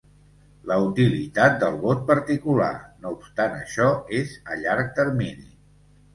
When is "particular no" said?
2.07-3.13